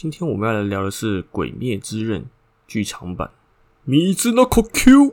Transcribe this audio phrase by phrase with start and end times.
[0.00, 2.22] 今天我们要来聊的是《鬼灭之刃》
[2.68, 3.32] 剧场版。
[3.82, 5.12] 米兹诺可 Q。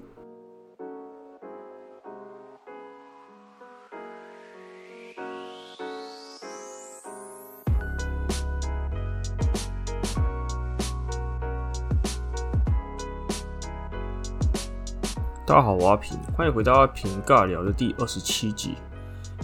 [15.47, 18.75] 大家好，我阿平，欢迎回到阿平尬聊的第二十七集。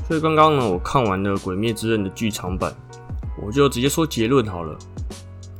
[0.07, 2.71] 所以刚刚呢，我看完了《鬼灭之刃》的剧场版，
[3.43, 4.77] 我就直接说结论好了。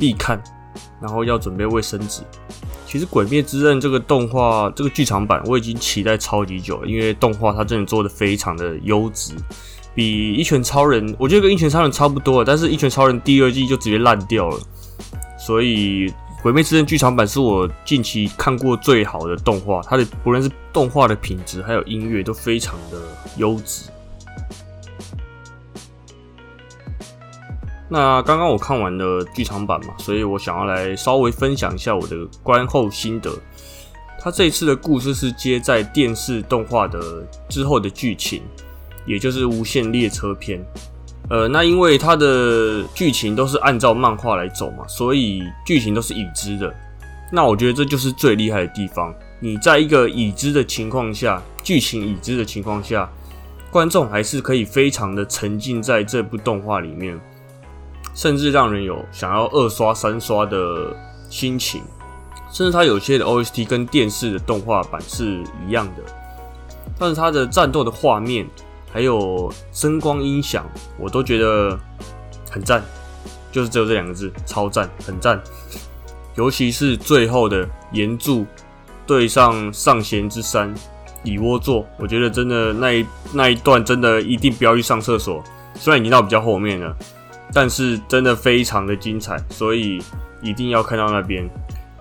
[0.02, 0.42] 必看，
[1.00, 2.24] 然后要准备卫生纸。
[2.88, 9.36] 其实《鬼灭之刃》这个动画，这个剧场版，我已经期待超级久了，因为动画它真的做的非常的优质，
[9.94, 14.60] 比《一拳超人》我觉得跟《一拳超人》差不多，但是《一拳超人》第二季就直接烂掉了。
[15.38, 16.08] 所以
[16.42, 22.98] 《鬼灭之刃》剧场版是我近期看过最好的动画，它的不论是动画的品质，还有音乐都非常的
[23.38, 23.84] 优质。
[27.94, 33.30] 那刚刚我看完了剧场版嘛，所以我想要来稍微分享一下我的观后心得。
[34.18, 38.42] 它这一次的故事是接在电视动画的之后的剧情，
[39.06, 40.64] 也就是无限列车篇。
[41.30, 46.74] 呃，那因为它的剧情都是按照漫画来走嘛，所以剧情都是已知的。
[47.30, 49.14] 那我觉得这就是最厉害的地方。
[49.42, 53.10] 你在一个已知的情况下，剧情已知的情况下，
[53.70, 57.20] 观众还是可以非常的沉浸在这部动画里面。
[58.14, 60.96] 甚至让人有想要二刷三刷的
[61.30, 61.82] 心情，
[62.52, 66.04] 甚至它有些的 OST 跟电视的动画版是一样的，
[67.00, 68.46] 但是它的战斗的画面
[68.92, 70.66] 还有声光音响，
[70.98, 71.80] 我都觉得
[72.50, 72.84] 很赞，
[73.52, 75.42] 就是只有这两个字，超赞，很赞。
[76.36, 78.46] 尤其是最后的岩柱
[79.06, 80.74] 对上上弦之山
[81.24, 85.44] 蚁窝座，我觉得真的那一那一段真的一定不要去上厕所，
[85.76, 86.96] 虽然已经到比较后面了。
[87.54, 90.02] 但是真的非常的精彩，所以
[90.42, 91.50] 一定要看到那边。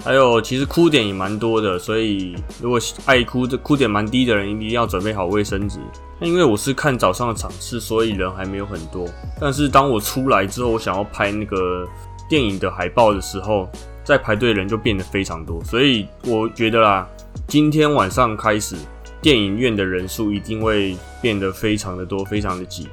[0.02, 5.78] 还有，其实哭点也蛮多的，所以如果爱哭的哭点蛮低的人，一定要准备好卫生纸。
[6.20, 9.06] 因为我是看早上的场次，所以人还没有很多。
[9.38, 11.86] 但是当我出来之后，我想要拍那个
[12.30, 13.68] 电影的海报的时候，
[14.02, 15.62] 在排队的人就变得非常多。
[15.64, 17.06] 所以我觉得啦，
[17.46, 18.76] 今天晚上开始，
[19.20, 22.88] 电影院的人数一定会变得非常的多，非常的挤。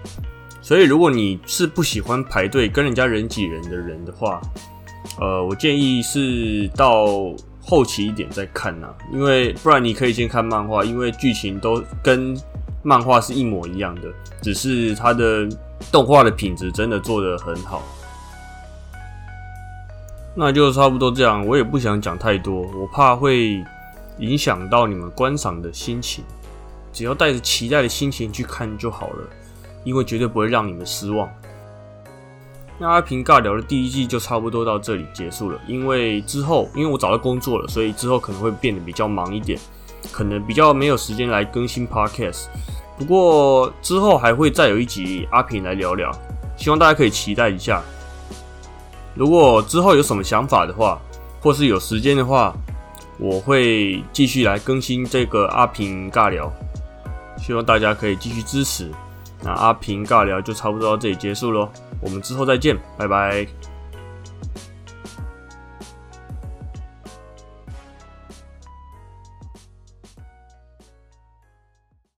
[0.67, 4.41] 所以，如果你是不喜欢排队跟人家人挤人的人的话，
[5.17, 12.37] 呃，我建议是到后期一点再看呐，因为不然你可以先看漫画，因为剧情都跟
[12.83, 14.09] 漫画是一模一样的，
[14.41, 15.47] 只是它的
[15.89, 17.81] 动画的品质真的做得很好。
[20.35, 23.63] 那就差不多这样，我也不想讲太多，我怕会
[24.17, 26.25] 影响到你们观赏的心情，
[26.91, 29.23] 只要带着期待的心情去看就好了。
[29.87, 31.29] 因为绝对不会让你们失望。
[32.77, 35.57] 那阿平尬聊的第一季就差不多到这里结束了。
[35.65, 39.57] 因为之后，因为我找到工作了，所以之后可能会变得比较忙一点，
[40.11, 42.47] 可能比较没有时间来更新 Podcast。
[42.97, 46.11] 不过之后还会再有一集阿平来聊聊，
[46.57, 47.81] 希望大家可以期待一下。
[49.15, 50.99] 如果之后有什么想法的话，
[51.39, 52.53] 或是有时间的话，
[53.17, 56.51] 我会继续来更新这个阿平尬聊。
[57.39, 58.91] 希望大家可以继续支持。
[59.43, 61.69] 那阿平尬聊就差不多到这里结束喽，
[62.01, 63.45] 我们之后再见，拜拜。